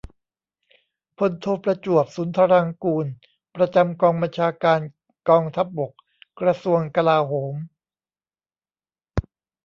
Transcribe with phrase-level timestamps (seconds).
[1.17, 3.05] พลโท ประจวบ สุนทรางกูร
[3.55, 4.79] ประจำกองบัญชาการ
[5.29, 5.91] กองทัพบก
[6.39, 7.55] กระทรวงกลาโหม